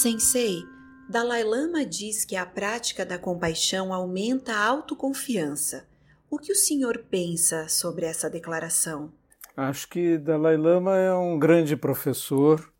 Sensei, 0.00 0.64
Dalai 1.08 1.42
Lama 1.42 1.84
diz 1.84 2.24
que 2.24 2.36
a 2.36 2.46
prática 2.46 3.04
da 3.04 3.18
compaixão 3.18 3.92
aumenta 3.92 4.52
a 4.52 4.64
autoconfiança. 4.64 5.88
O 6.30 6.38
que 6.38 6.52
o 6.52 6.54
senhor 6.54 7.06
pensa 7.10 7.68
sobre 7.68 8.06
essa 8.06 8.30
declaração? 8.30 9.12
Acho 9.56 9.88
que 9.88 10.16
Dalai 10.16 10.56
Lama 10.56 10.96
é 10.96 11.12
um 11.12 11.36
grande 11.36 11.76
professor 11.76 12.72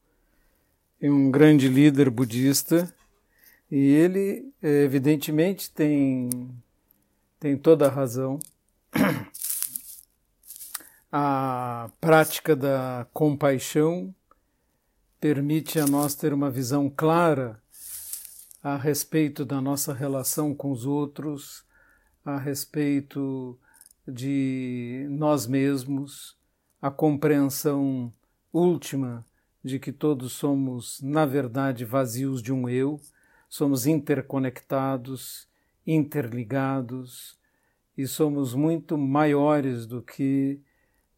e 1.00 1.10
um 1.10 1.28
grande 1.28 1.66
líder 1.66 2.08
budista 2.08 2.94
e 3.68 3.78
ele, 3.78 4.54
evidentemente, 4.62 5.72
tem, 5.72 6.30
tem 7.40 7.56
toda 7.56 7.88
a 7.88 7.90
razão. 7.90 8.38
A 11.10 11.90
prática 12.00 12.54
da 12.54 13.08
compaixão 13.12 14.14
permite 15.20 15.80
a 15.80 15.86
nós 15.86 16.14
ter 16.14 16.32
uma 16.32 16.50
visão 16.50 16.88
clara 16.88 17.60
a 18.62 18.76
respeito 18.76 19.44
da 19.44 19.60
nossa 19.60 19.92
relação 19.92 20.54
com 20.54 20.70
os 20.70 20.86
outros, 20.86 21.64
a 22.24 22.38
respeito 22.38 23.58
de 24.06 25.06
nós 25.10 25.46
mesmos, 25.46 26.36
a 26.80 26.90
compreensão 26.90 28.12
última 28.52 29.26
de 29.62 29.78
que 29.78 29.92
todos 29.92 30.32
somos, 30.32 31.00
na 31.02 31.26
verdade, 31.26 31.84
vazios 31.84 32.40
de 32.40 32.52
um 32.52 32.68
eu, 32.68 33.00
somos 33.48 33.86
interconectados, 33.86 35.48
interligados 35.86 37.36
e 37.96 38.06
somos 38.06 38.54
muito 38.54 38.96
maiores 38.96 39.84
do 39.86 40.00
que 40.00 40.60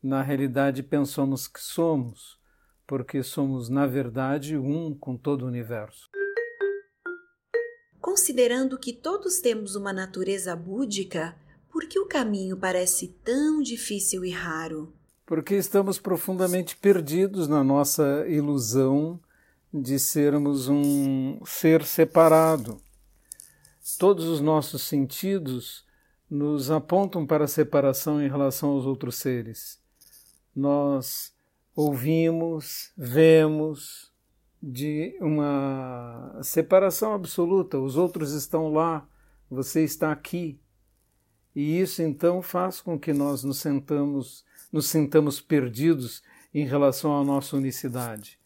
na 0.03 0.23
realidade 0.23 0.83
pensamos 0.83 1.47
que 1.47 1.61
somos, 1.61 2.40
porque 2.91 3.23
somos, 3.23 3.69
na 3.69 3.87
verdade, 3.87 4.59
um 4.59 4.93
com 4.93 5.17
todo 5.17 5.43
o 5.43 5.47
universo. 5.47 6.11
Considerando 8.01 8.77
que 8.77 8.93
todos 8.93 9.39
temos 9.39 9.77
uma 9.77 9.93
natureza 9.93 10.57
búdica, 10.57 11.37
por 11.71 11.87
que 11.87 12.01
o 12.01 12.09
caminho 12.09 12.57
parece 12.57 13.07
tão 13.25 13.63
difícil 13.63 14.25
e 14.25 14.33
raro? 14.33 14.93
Porque 15.25 15.55
estamos 15.55 16.01
profundamente 16.01 16.77
perdidos 16.77 17.47
na 17.47 17.63
nossa 17.63 18.27
ilusão 18.27 19.21
de 19.73 19.97
sermos 19.97 20.67
um 20.67 21.39
ser 21.47 21.85
separado. 21.85 22.83
Todos 24.01 24.25
os 24.25 24.41
nossos 24.41 24.83
sentidos 24.83 25.87
nos 26.29 26.73
apontam 26.73 27.25
para 27.25 27.45
a 27.45 27.49
separação 27.49 28.21
em 28.21 28.29
relação 28.29 28.71
aos 28.71 28.85
outros 28.85 29.15
seres. 29.15 29.79
Nós 30.53 31.33
ouvimos, 31.75 32.93
vemos 32.97 34.11
de 34.63 35.17
uma 35.21 36.39
separação 36.43 37.15
absoluta. 37.15 37.79
Os 37.79 37.97
outros 37.97 38.33
estão 38.33 38.73
lá, 38.73 39.09
você 39.49 39.83
está 39.83 40.13
aqui. 40.13 40.61
E 41.55 41.81
isso 41.81 42.03
então 42.03 42.43
faz 42.43 42.81
com 42.81 42.99
que 42.99 43.13
nós 43.13 43.43
nos 43.43 43.59
sentamos, 43.59 44.45
nos 44.71 44.87
sintamos 44.87 45.41
perdidos 45.41 46.23
em 46.55 46.65
relação 46.67 47.19
à 47.19 47.25
nossa 47.25 47.57
unicidade. 47.57 48.39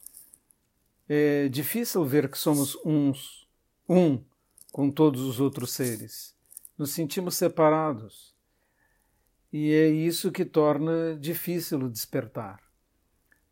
É 1.08 1.48
difícil 1.48 2.04
ver 2.04 2.30
que 2.30 2.38
somos 2.38 2.78
uns, 2.84 3.46
um 3.88 4.22
com 4.72 4.90
todos 4.90 5.20
os 5.22 5.40
outros 5.40 5.72
seres. 5.72 6.34
Nos 6.78 6.92
sentimos 6.92 7.36
separados. 7.36 8.34
E 9.52 9.70
é 9.72 9.88
isso 9.88 10.32
que 10.32 10.44
torna 10.44 11.16
difícil 11.16 11.78
o 11.80 11.90
despertar. 11.90 12.60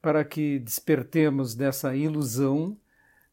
Para 0.02 0.24
que 0.24 0.58
despertemos 0.58 1.54
dessa 1.54 1.94
ilusão, 1.94 2.76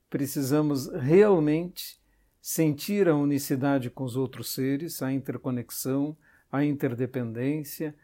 precisamos 0.08 0.88
realmente 0.88 2.00
sentir 2.40 3.10
a 3.10 3.16
unicidade 3.16 3.90
com 3.90 4.04
os 4.04 4.16
outros 4.16 4.54
seres, 4.54 5.02
a 5.02 5.12
interconexão, 5.12 6.16
a 6.52 6.64
interdependência, 6.64 7.96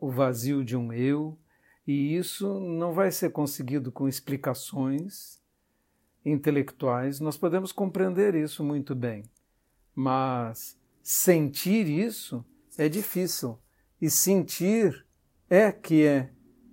o 0.00 0.10
vazio 0.10 0.64
de 0.64 0.76
um 0.76 0.92
eu, 0.92 1.38
e 1.86 2.16
isso 2.16 2.60
não 2.60 2.92
vai 2.92 3.10
ser 3.10 3.30
conseguido 3.30 3.90
com 3.92 4.08
explicações 4.08 5.40
intelectuais, 6.24 7.18
nós 7.20 7.36
podemos 7.36 7.72
compreender 7.72 8.34
isso 8.34 8.62
muito 8.62 8.94
bem, 8.94 9.24
mas 9.94 10.76
sentir 11.02 11.88
isso 11.88 12.44
é 12.76 12.88
difícil, 12.88 13.58
e 14.00 14.10
sentir 14.10 15.06
é 15.48 15.70
que 15.70 16.04
é 16.04 16.30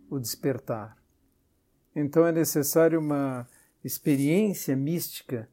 o 0.09 0.19
despertar. 0.19 0.98
Então 1.95 2.25
é 2.25 2.31
necessário 2.31 2.99
uma 2.99 3.47
experiência 3.83 4.75
mística, 4.75 5.49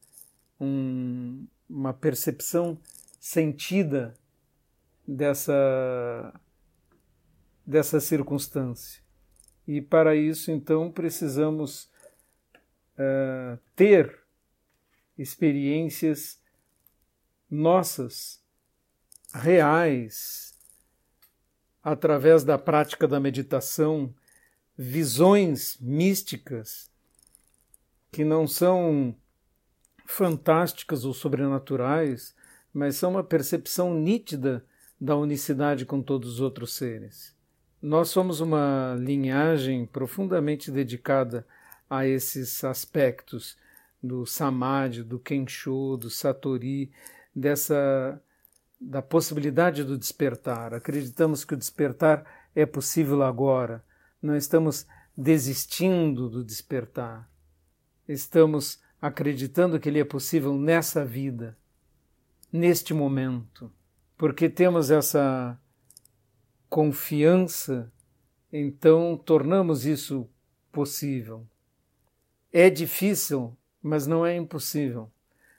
um, 0.60 1.47
uma 1.69 1.92
percepção 1.92 2.78
sentida 3.19 4.14
dessa, 5.06 6.41
dessa 7.66 8.00
circunstância. 8.00 9.02
E 9.66 9.80
para 9.80 10.14
isso, 10.14 10.50
então, 10.50 10.91
precisamos 10.92 11.91
uh, 12.94 13.58
ter 13.75 14.20
experiências 15.19 16.41
nossas, 17.50 18.41
reais, 19.34 20.54
através 21.82 22.42
da 22.44 22.58
prática 22.58 23.06
da 23.06 23.20
meditação, 23.20 24.14
visões 24.76 25.78
místicas 25.81 26.91
que 28.12 28.25
não 28.25 28.47
são 28.47 29.14
fantásticas 30.04 31.04
ou 31.04 31.12
sobrenaturais, 31.12 32.34
mas 32.72 32.97
são 32.97 33.12
uma 33.12 33.25
percepção 33.25 33.94
nítida 33.94 34.64
da 35.00 35.16
unicidade 35.16 35.84
com 35.84 36.00
todos 36.03 36.34
os 36.34 36.41
outros 36.41 36.75
seres. 36.75 37.34
Nós 37.81 38.09
somos 38.09 38.41
uma 38.41 38.97
linhagem 38.98 39.87
profundamente 39.87 40.70
dedicada 40.70 41.47
a 41.88 42.06
esses 42.06 42.64
aspectos 42.64 43.56
do 44.03 44.26
samadhi, 44.26 45.03
do 45.03 45.19
kensho, 45.19 45.97
do 45.97 46.10
satori, 46.10 46.91
dessa 47.34 48.20
da 48.81 49.00
possibilidade 49.00 49.82
do 49.84 49.97
despertar. 49.97 50.75
Acreditamos 50.75 51.44
que 51.44 51.54
o 51.54 51.56
despertar 51.56 52.25
é 52.54 52.66
possível 52.66 53.22
agora, 53.22 53.82
não 54.21 54.37
estamos 54.37 54.87
desistindo 55.16 56.28
do 56.28 56.44
despertar. 56.44 57.31
Estamos 58.09 58.81
acreditando 59.00 59.78
que 59.78 59.88
ele 59.88 60.00
é 60.00 60.04
possível 60.04 60.54
nessa 60.54 61.04
vida, 61.04 61.56
neste 62.53 62.93
momento, 62.94 63.72
porque 64.16 64.49
temos 64.49 64.91
essa 64.91 65.59
confiança, 66.69 67.93
então 68.53 69.16
tornamos 69.16 69.87
isso 69.87 70.28
possível. 70.72 71.47
É 72.53 72.71
difícil, 72.71 73.56
mas 73.82 74.06
não 74.06 74.25
é 74.25 74.37
impossível, 74.37 75.10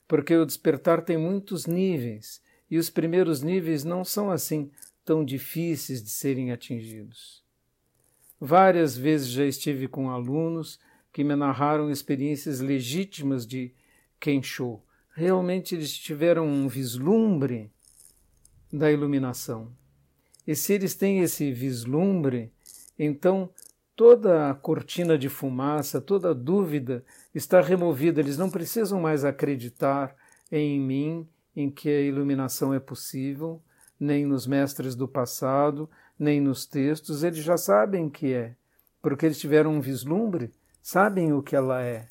porque 0.07 0.35
o 0.35 0.45
despertar 0.45 1.03
tem 1.03 1.17
muitos 1.17 1.65
níveis 1.65 2.41
e 2.69 2.77
os 2.77 2.89
primeiros 2.89 3.41
níveis 3.41 3.83
não 3.83 4.03
são 4.03 4.29
assim 4.29 4.71
tão 5.05 5.23
difíceis 5.23 6.03
de 6.03 6.09
serem 6.09 6.51
atingidos. 6.51 7.46
Várias 8.39 8.95
vezes 8.95 9.29
já 9.29 9.45
estive 9.45 9.87
com 9.87 10.09
alunos 10.09 10.79
que 11.11 11.23
me 11.23 11.35
narraram 11.35 11.89
experiências 11.89 12.59
legítimas 12.59 13.45
de 13.47 13.73
Kensho. 14.19 14.79
Realmente 15.15 15.73
eles 15.73 15.91
tiveram 15.97 16.45
um 16.47 16.67
vislumbre 16.67 17.71
da 18.71 18.91
iluminação. 18.91 19.71
E 20.45 20.55
se 20.55 20.73
eles 20.73 20.93
têm 20.93 21.21
esse 21.21 21.51
vislumbre, 21.51 22.53
então 22.97 23.49
toda 23.95 24.51
a 24.51 24.53
cortina 24.53 25.17
de 25.17 25.27
fumaça, 25.27 25.99
toda 25.99 26.29
a 26.29 26.33
dúvida 26.33 27.03
está 27.33 27.59
removida. 27.59 28.21
Eles 28.21 28.37
não 28.37 28.49
precisam 28.49 29.01
mais 29.01 29.25
acreditar 29.25 30.15
em 30.51 30.79
mim, 30.79 31.27
em 31.55 31.71
que 31.71 31.89
a 31.89 32.01
iluminação 32.01 32.73
é 32.73 32.79
possível, 32.79 33.59
nem 33.99 34.25
nos 34.25 34.45
mestres 34.45 34.95
do 34.95 35.07
passado, 35.07 35.89
nem 36.17 36.41
nos 36.41 36.65
textos, 36.65 37.23
eles 37.23 37.39
já 37.39 37.57
sabem 37.57 38.09
que 38.09 38.33
é, 38.33 38.55
porque 39.01 39.25
eles 39.25 39.39
tiveram 39.39 39.75
um 39.75 39.81
vislumbre, 39.81 40.51
sabem 40.81 41.33
o 41.33 41.43
que 41.43 41.55
ela 41.55 41.81
é. 41.81 42.07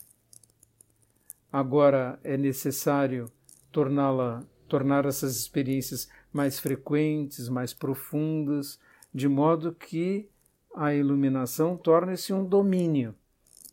Agora 1.52 2.18
é 2.22 2.36
necessário 2.36 3.30
torná-la, 3.72 4.44
tornar 4.68 5.06
essas 5.06 5.36
experiências 5.36 6.08
mais 6.32 6.58
frequentes, 6.58 7.48
mais 7.48 7.72
profundas, 7.72 8.78
de 9.12 9.28
modo 9.28 9.74
que 9.74 10.28
a 10.74 10.94
iluminação 10.94 11.76
torne-se 11.76 12.32
um 12.32 12.44
domínio. 12.44 13.14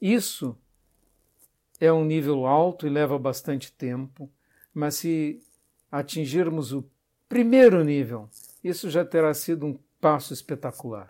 Isso 0.01 0.57
é 1.79 1.91
um 1.91 2.05
nível 2.05 2.45
alto 2.45 2.87
e 2.87 2.89
leva 2.89 3.19
bastante 3.19 3.71
tempo, 3.73 4.31
mas 4.73 4.95
se 4.95 5.41
atingirmos 5.91 6.71
o 6.71 6.89
primeiro 7.27 7.83
nível, 7.83 8.29
isso 8.63 8.89
já 8.89 9.03
terá 9.03 9.33
sido 9.33 9.65
um 9.65 9.77
passo 10.03 10.33
espetacular. 10.33 11.09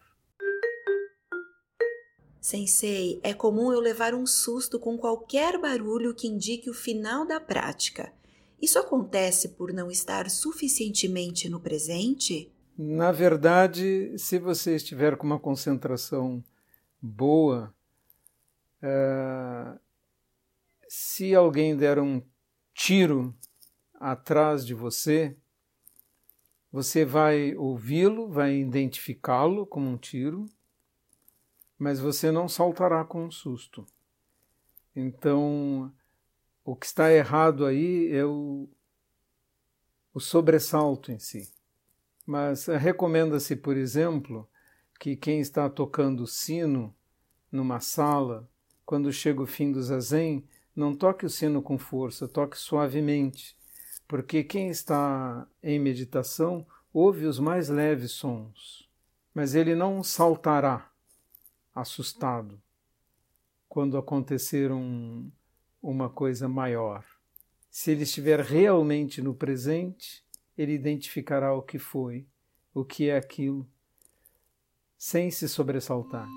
Sensei, 2.40 3.20
é 3.24 3.34
comum 3.34 3.74
eu 3.74 3.80
levar 3.80 4.14
um 4.14 4.28
susto 4.28 4.80
com 4.80 5.00
qualquer 5.00 5.60
barulho 5.60 6.14
que 6.14 6.28
indique 6.28 6.70
o 6.70 6.76
final 6.76 7.26
da 7.26 7.40
prática. 7.40 8.14
Isso 8.62 8.78
acontece 8.78 9.50
por 9.50 9.74
não 9.74 9.90
estar 9.90 10.30
suficientemente 10.30 11.50
no 11.50 11.60
presente? 11.60 12.54
Na 12.78 13.12
verdade, 13.12 14.16
se 14.20 14.38
você 14.38 14.76
estiver 14.76 15.18
com 15.18 15.26
uma 15.26 15.40
concentração 15.40 16.44
boa, 17.02 17.74
uh, 18.84 19.80
se 20.88 21.34
alguém 21.34 21.76
der 21.76 21.98
um 21.98 22.22
tiro 22.76 23.34
atrás 23.96 24.64
de 24.64 24.76
você, 24.76 25.36
você 26.74 27.06
vai 27.06 27.56
ouvi-lo, 27.56 28.28
vai 28.28 28.56
identificá-lo 28.56 29.64
como 29.64 29.88
um 29.88 29.96
tiro, 29.96 30.48
mas 31.78 32.00
você 32.00 32.32
não 32.32 32.50
saltará 32.50 33.06
com 33.06 33.26
um 33.26 33.32
susto. 33.32 33.86
Então, 34.96 35.94
o 36.66 36.76
que 36.76 36.88
está 36.88 37.14
errado 37.14 37.68
aí 37.68 38.12
é 38.12 38.26
o, 38.26 38.68
o 40.16 40.20
sobressalto 40.20 41.12
em 41.12 41.20
si. 41.20 41.54
Mas 42.26 42.66
recomenda-se, 42.66 43.56
por 43.56 43.78
exemplo, 43.78 44.50
que 45.00 45.16
quem 45.16 45.42
está 45.42 45.70
tocando 45.70 46.26
sino 46.26 46.96
numa 47.52 47.82
sala, 47.82 48.50
quando 48.84 49.14
chega 49.14 49.44
o 49.44 49.46
fim 49.46 49.72
do 49.72 49.84
zazen, 49.84 50.44
não 50.76 50.96
toque 50.96 51.24
o 51.24 51.30
sino 51.30 51.62
com 51.62 51.78
força, 51.78 52.28
toque 52.28 52.58
suavemente, 52.58 53.56
porque 54.08 54.44
quem 54.44 54.70
está 54.70 55.48
em 55.62 55.80
meditação 55.80 56.66
ouve 56.94 57.26
os 57.26 57.40
mais 57.40 57.70
leves 57.70 58.12
sons, 58.12 58.88
mas 59.34 59.56
ele 59.56 59.74
não 59.74 60.04
saltará 60.04 60.92
assustado 61.74 62.62
quando 63.68 63.98
acontecer 63.98 64.72
um, 64.72 65.32
uma 65.82 66.10
coisa 66.10 66.48
maior. 66.48 67.04
Se 67.72 67.92
ele 67.92 68.04
estiver 68.04 68.40
realmente 68.40 69.22
no 69.22 69.34
presente, 69.34 70.24
ele 70.56 70.74
identificará 70.74 71.54
o 71.54 71.64
que 71.64 71.80
foi, 71.80 72.28
o 72.72 72.86
que 72.86 73.10
é 73.10 73.18
aquilo, 73.18 73.68
sem 74.96 75.32
se 75.32 75.50
sobressaltar. 75.50 76.28